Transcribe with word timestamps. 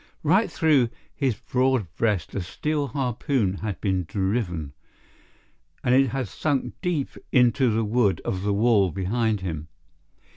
Right 0.23 0.51
through 0.51 0.89
his 1.13 1.35
broad 1.35 1.85
breast 1.93 2.33
a 2.33 2.41
steel 2.41 2.87
harpoon 2.87 3.57
had 3.57 3.79
been 3.79 4.05
driven, 4.05 4.73
and 5.83 5.93
it 5.93 6.07
had 6.07 6.27
sunk 6.27 6.73
deep 6.81 7.09
into 7.31 7.69
the 7.71 7.85
wood 7.85 8.19
of 8.25 8.41
the 8.41 8.51
wall 8.51 8.89
behind 8.89 9.41
him. 9.41 9.67